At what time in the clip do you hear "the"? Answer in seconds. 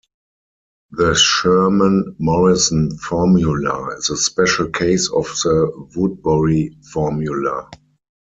0.89-1.13, 5.43-5.71